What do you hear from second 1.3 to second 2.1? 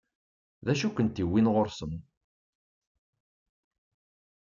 ɣur-sen?